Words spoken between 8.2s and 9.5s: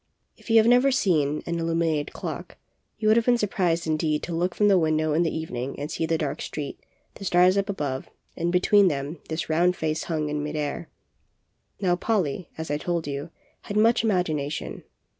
and between them this